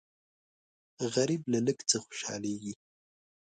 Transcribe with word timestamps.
غریب 1.13 1.41
له 1.53 1.59
لږ 1.65 1.77
څه 1.89 1.97
خوشالېږي 2.05 2.73